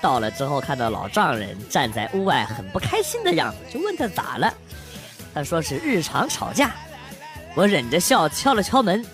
[0.00, 4.52] 到了之后看到老丈人站在屋外很不开心的样子，就问他咋了，
[5.34, 6.70] 他说是日常吵架。
[7.54, 9.04] 我忍着笑敲了敲门，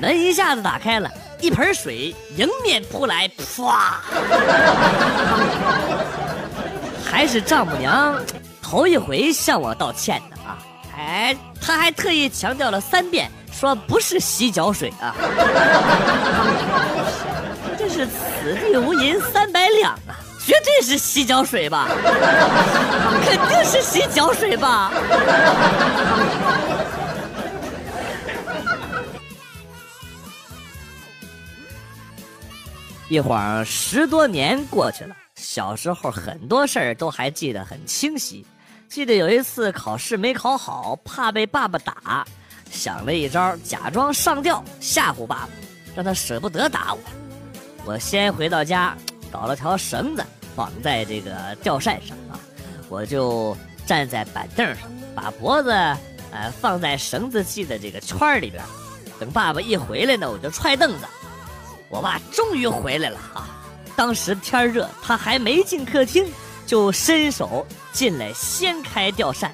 [0.00, 4.00] 门一下子打开了，一盆水迎面扑来，啪！
[7.04, 8.18] 还是丈母娘
[8.62, 10.58] 头一回向我道歉呢啊！
[10.96, 15.14] 哎，他还特意强调了三遍，说不是洗脚水啊。
[17.76, 20.19] 这是此地无银三百两啊，
[20.50, 21.86] 绝对是洗脚水吧？
[23.24, 24.90] 肯定是洗脚水吧？
[33.08, 38.44] 一晃十多年过去了，小时候很多事儿都还记得很清晰。
[38.88, 42.26] 记得有一次考试没考好，怕被爸爸打，
[42.72, 45.48] 想了一招，假装上吊吓唬爸爸，
[45.94, 46.98] 让他舍不得打我。
[47.84, 48.96] 我先回到家，
[49.30, 51.30] 搞了条绳子绑在这个
[51.62, 52.38] 吊扇上啊，
[52.88, 53.56] 我就
[53.86, 58.62] 站在板凳上，把脖子呃放在绳子系的这个圈里边。
[59.18, 61.06] 等爸爸一回来呢，我就踹凳子。
[61.88, 63.48] 我爸终于回来了啊！
[63.96, 66.24] 当时天热，他还没进客厅，
[66.64, 69.52] 就伸手进来掀开吊扇，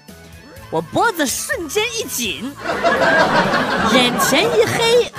[0.71, 2.55] 我脖子瞬间一紧，
[3.93, 5.11] 眼前一黑，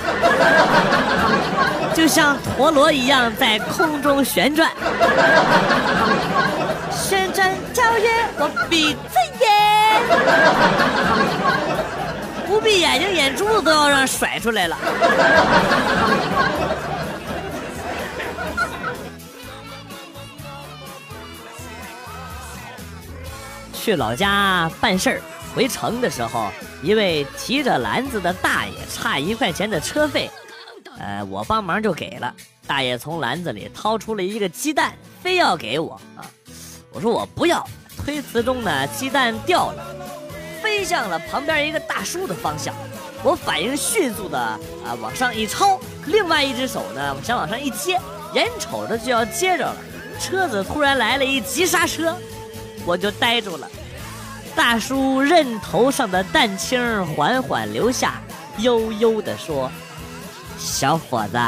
[1.98, 4.70] 就像陀螺一样在空中旋转。
[6.92, 8.98] 旋转跳跃，我闭着
[9.40, 10.00] 眼，
[12.46, 14.78] 不闭眼睛，眼珠子都要让甩出来了。
[23.72, 25.20] 去老家办事儿，
[25.52, 26.46] 回城的时候，
[26.80, 30.30] 一位提着篮子的大爷差一块钱的车费，
[30.98, 32.34] 呃，我帮忙就给了。
[32.66, 36.26] 大爷从篮子里掏出了一个鸡蛋，非要给我啊！
[36.92, 37.66] 我说我不要。
[38.04, 39.84] 推辞中呢，鸡蛋掉了，
[40.62, 42.74] 飞向了旁边一个大叔的方向。
[43.22, 44.58] 我反应迅速的啊，
[45.00, 48.00] 往上一抄，另外一只手呢想往上一接，
[48.34, 49.76] 眼瞅着就要接着了，
[50.20, 52.16] 车子突然来了一急刹车。
[52.86, 53.68] 我就呆住了，
[54.54, 58.22] 大叔刃头上的蛋清缓缓流下，
[58.58, 59.70] 悠悠地说
[60.58, 61.38] ：“小伙子，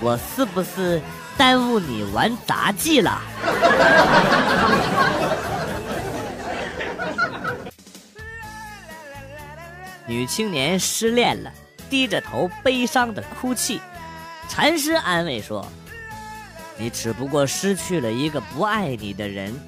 [0.00, 1.00] 我是不是
[1.36, 3.20] 耽误你玩杂技了？”
[10.06, 11.50] 女青年失恋了，
[11.88, 13.80] 低着头悲伤的哭泣。
[14.48, 15.66] 禅师安慰说
[16.76, 19.58] ：“你只不过失去了一个不爱你的人。”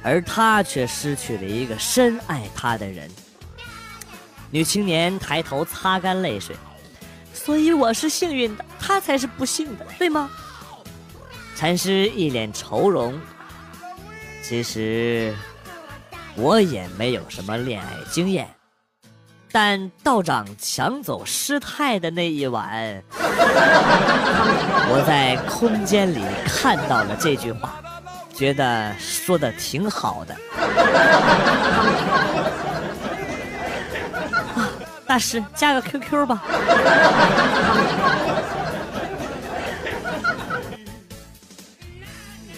[0.00, 3.10] 而他却失去了一个深爱他的人。
[4.48, 6.54] 女青年抬头擦干泪水，
[7.48, 10.28] 所以我是幸运的，他才是不幸的，对吗？
[11.56, 13.18] 禅师一脸愁容。
[14.42, 15.34] 其实
[16.34, 18.46] 我也没有什么恋爱经验，
[19.50, 23.02] 但道长抢走师太的那一晚，
[24.90, 27.80] 我在空间里看到了这句话。
[28.34, 30.36] 觉得说的挺好的，
[35.08, 36.42] 大师加个 QQ 吧。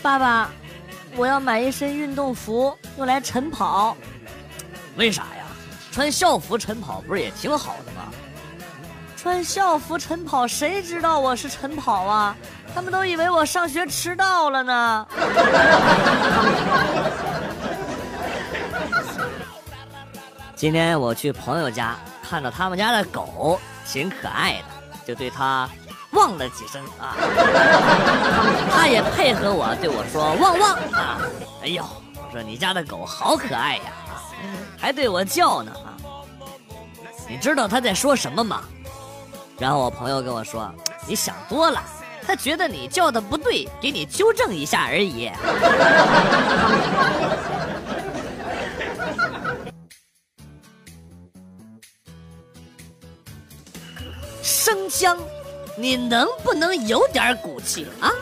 [0.02, 0.50] 爸爸，
[1.14, 3.96] 我要买一身运动服，用来晨跑。
[4.96, 5.46] 为啥呀？
[5.92, 8.08] 穿校服晨跑不是也挺好的吗？
[9.16, 12.36] 穿校服晨跑，谁知道我是晨跑啊？
[12.74, 15.06] 他们都以为我上学迟到了呢。
[20.56, 21.96] 今天我去朋友家，
[22.30, 24.66] 看到他们家的狗挺可爱的，
[25.04, 25.68] 就对它
[26.12, 27.16] 汪了几声啊。
[28.72, 31.18] 他也配合我对我说汪汪啊。
[31.65, 31.84] 哎呦，
[32.15, 33.82] 我说你家的狗好可爱呀，
[34.78, 35.91] 还对我叫呢啊。
[37.28, 38.62] 你知道他在说什么吗？
[39.59, 40.72] 然后我朋友跟我说
[41.06, 41.82] ：“你想多了，
[42.24, 45.28] 他觉得你叫的不对，给你纠正一下而已。
[54.62, 55.16] 生姜，
[55.74, 58.12] 你能不能有点骨气啊？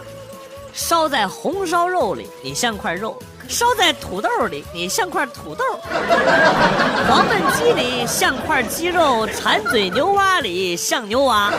[0.78, 5.64] 烧在红烧肉里，你像块肉；烧在土豆里，你像块土豆；
[7.08, 11.52] 黄焖鸡里像块鸡肉，馋嘴牛蛙里像牛蛙。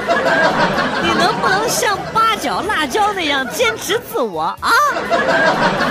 [1.04, 4.72] 你能不能像八角辣椒那样坚持自我啊？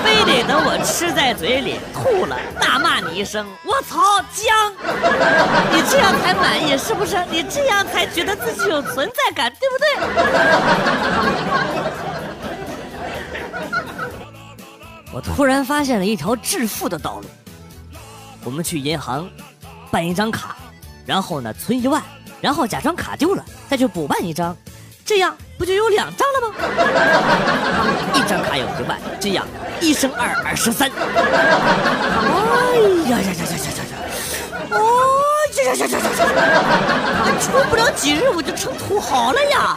[0.02, 4.00] 非得等我吃在嘴里吐了，大骂你一声“我操
[4.32, 4.72] 姜”，
[5.70, 7.22] 你这样才满意是不是？
[7.31, 9.86] 你这样才觉得自己有存在感，对不对？
[15.19, 17.25] 我突然发现了一条致富的道路。
[18.44, 19.29] 我们去银行
[19.91, 20.56] 办一张卡，
[21.05, 22.00] 然后呢存一万，
[22.41, 24.56] 然后假装卡丢了，再去补办一张，
[25.05, 26.55] 这样不就有两张了吗？
[28.15, 29.44] 一张卡有一万，这样
[29.81, 30.88] 一生二，二十三。
[30.88, 30.94] 哎
[33.11, 33.82] 呀呀呀呀呀呀！
[34.70, 34.79] 哦
[35.56, 36.62] 呀呀呀呀呀呀！
[37.25, 39.76] 还出不了几日，我就成土豪了呀！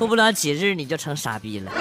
[0.00, 1.70] 出不了几日，你就成傻逼了。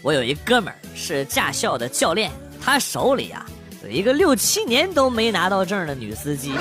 [0.00, 3.44] 我有一哥们儿是驾校的教练，他手里啊
[3.84, 6.54] 有一个六七年都没拿到证的女司机。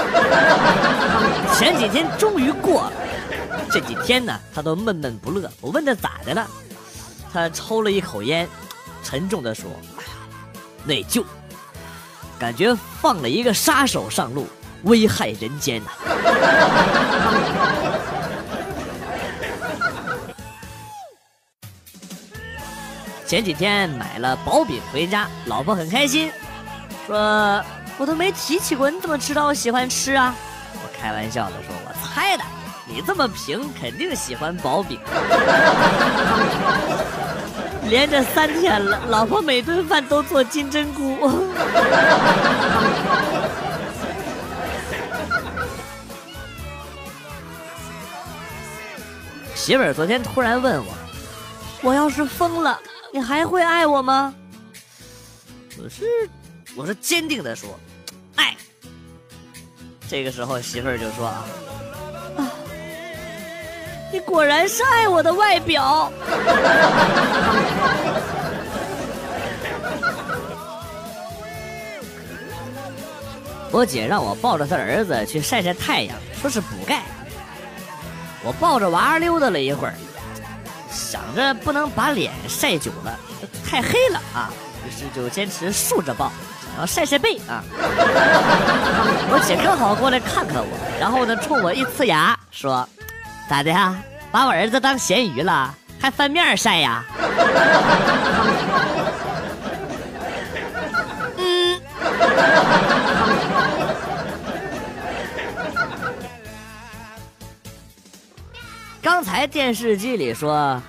[1.57, 2.92] 前几天终于过了，
[3.71, 5.50] 这几天呢他都闷闷不乐。
[5.62, 6.45] 我问他咋的了，
[7.31, 8.45] 他抽了一口烟，
[9.06, 10.10] 沉重的说：“哎呀，
[10.83, 11.24] 内疚，
[12.38, 14.45] 感觉放了一个杀手上路。”
[14.84, 15.90] 危害人间呐！
[23.26, 26.31] 前几天买了薄饼回家，老婆很开心，
[27.06, 27.64] 说
[28.00, 30.34] ：“我都没提起过，你怎么知道我喜欢吃啊？”
[30.74, 32.44] 我开玩笑的说：“我猜的，
[32.88, 35.00] 你这么平，肯定喜欢薄饼。
[37.90, 41.46] ”连着三天了，老婆每顿饭都做金针菇。
[49.60, 50.94] 媳妇儿昨天突然问我
[51.84, 52.80] ：“我要是疯了，
[53.12, 54.34] 你还会爱我吗？”
[55.78, 56.06] 我是，
[56.78, 57.78] 我是坚定的说
[58.38, 58.56] ：“爱。”
[60.08, 61.46] 这个时候媳妇儿就说：“啊，
[64.14, 66.10] 你果然是爱我的外表。”
[73.72, 77.04] 我姐让我抱着她儿子去晒晒太阳，说是补钙。
[78.44, 79.94] 我抱着娃溜达了一会儿，
[80.92, 83.18] 想着不能把脸晒久了，
[83.70, 84.50] 太黑了啊，
[84.88, 86.32] 于是就坚持竖着抱，
[86.64, 87.64] 想要晒晒背啊。
[89.32, 92.88] 我姐刚好过来看看我，然后呢冲我一呲牙说
[93.50, 93.96] ：“咋的呀？
[94.32, 95.74] 把我儿子当咸鱼了？
[96.00, 97.04] 还翻面晒呀？”
[109.01, 110.81] 刚才电视机里说，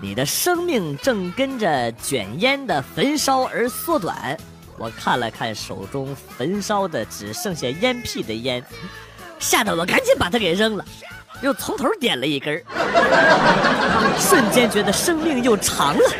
[0.00, 4.36] 你的生命正跟着卷烟的焚烧而缩短。
[4.76, 8.62] 我看了看手中焚烧的只剩下烟屁的烟，
[9.38, 10.84] 吓得我赶紧把它给扔了，
[11.40, 12.62] 又从头点了一根
[14.18, 16.12] 瞬间觉得生命又长了。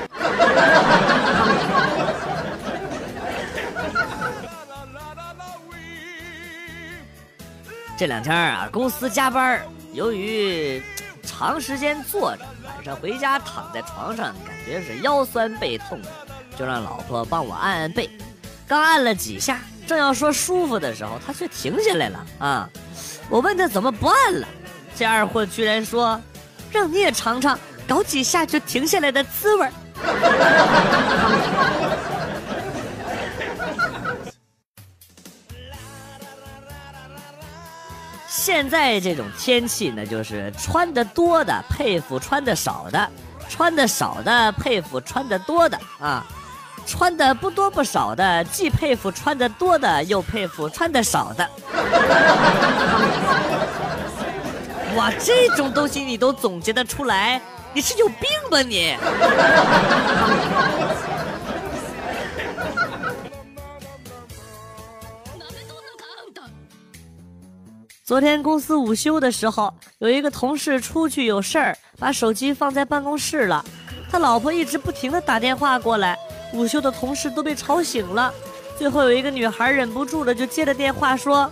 [7.99, 10.82] 这两天啊，公司加班，由于。
[11.26, 16.09] 长时间坐着，晚上回家躺在床上，感觉是腰酸背痛的，
[16.56, 18.09] 就让老婆帮我按按背。
[18.66, 22.26] 刚按了几下，正要说舒服的时候，他却停下来了。
[22.38, 22.68] 啊！
[23.28, 24.47] 我问他怎么不按了，
[24.97, 26.21] 这二货居然说
[26.71, 29.68] ：“让你也尝尝搞几下就停下来的滋味。”
[38.46, 43.10] 现在这种天气呢，就是穿的多的佩服穿的少的，
[43.48, 46.24] 穿的少的佩服穿的多的啊，
[46.86, 51.50] 穿的不多不少的既佩服穿的多的，又佩服穿的少的。
[54.94, 57.40] 哇，这种东西你都总结得出来，
[57.72, 58.96] 你是有病吧你？
[68.06, 73.64] 昨天公司午休的时候，有一个同事出去有事儿，把手机放在办公室了。
[74.08, 76.16] 他老婆一直不停的打电话过来，
[76.52, 78.32] 午休的同事都被吵醒了。
[78.78, 81.50] 最后有一个女孩忍不住了，就接了电话说：“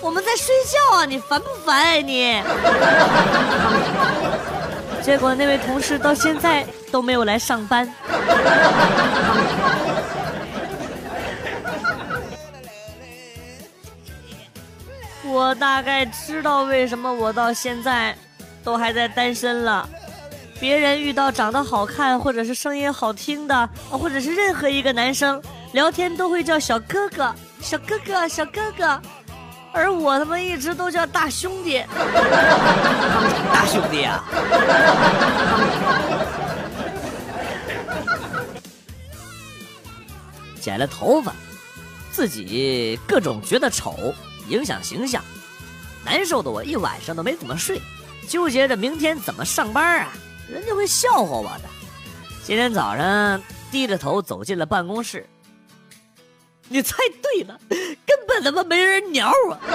[0.00, 2.42] 我们在睡觉啊，你烦不烦你？”
[5.04, 7.86] 结果那位同事到现在都没有来上班。
[15.32, 18.14] 我大概知道为什么我到现在
[18.62, 19.88] 都还在单身了。
[20.60, 29.00] 别人遇到长得好看或者是声音好听的，或者是任何一个男生聊天都会叫小哥哥、小哥哥、小哥哥，
[29.72, 31.82] 而我他妈一直都叫大兄弟，
[33.52, 34.22] 大兄弟啊！
[40.60, 41.32] 剪了头发，
[42.12, 44.14] 自己各种觉得丑，
[44.52, 45.24] 影响形象，
[46.04, 47.80] 难受的我一晚上都没怎么睡，
[48.28, 50.12] 纠结着明天怎么上班啊。
[50.46, 51.68] 人家会笑话我的。
[52.44, 53.40] 今天早上
[53.70, 55.26] 低着头走进了办公室，
[56.68, 57.58] 你猜对了，
[58.04, 59.56] 根本他妈没人鸟我。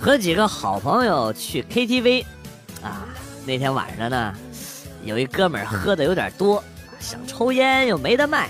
[0.00, 2.24] 和几个好朋友去 KTV，
[2.82, 3.06] 啊，
[3.44, 4.34] 那天晚上呢，
[5.04, 6.62] 有一哥们喝的有点多，
[7.00, 8.48] 想抽烟又没得卖，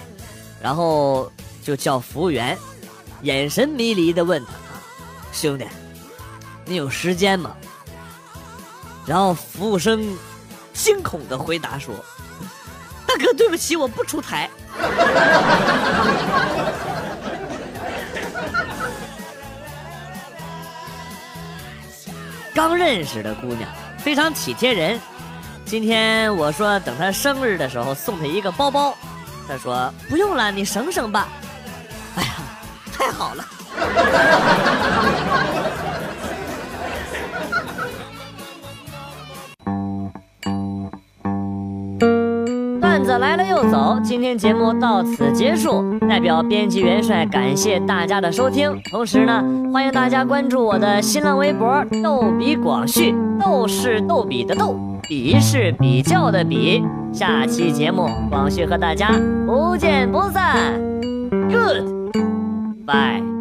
[0.62, 1.30] 然后
[1.62, 2.56] 就叫服务员，
[3.22, 4.52] 眼神迷离的问他。
[5.32, 5.66] 兄弟，
[6.64, 7.54] 你有时间吗？
[9.06, 10.16] 然后服务生
[10.72, 11.94] 惊恐的回答说
[13.06, 14.50] ：“大哥，对不起，我不出台。
[22.54, 24.98] 刚认识的姑娘非常体贴人，
[25.66, 28.94] 今天我说等他生日的时候送他一个包包，
[29.48, 31.26] 他说不用了，你省省吧。
[32.14, 32.28] 哎呀，
[32.96, 33.44] 太好了。
[42.80, 45.98] 段子来了又走，今天节目到此结束。
[46.08, 49.42] 代表编辑元帅感谢大家的收听，同时呢，
[49.72, 54.78] 欢迎大家关注我的新浪微博“逗比广旭”，逗是逗比的逗，
[55.08, 56.82] 比是比较的比。
[57.12, 59.10] 下期节目，广旭和大家
[59.46, 60.74] 不见不散。
[61.50, 63.35] Good，bye。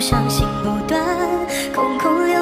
[0.00, 0.98] 伤心不断
[1.74, 2.39] 空空留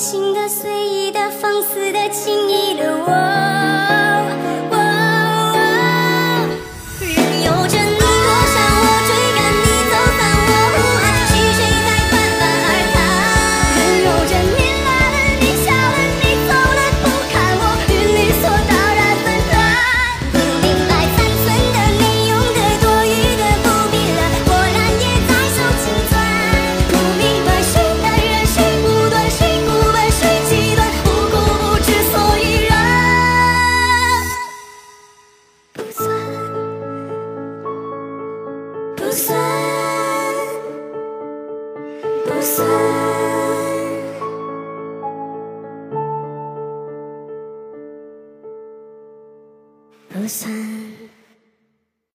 [0.00, 3.29] 心的随意的放肆的轻易的我。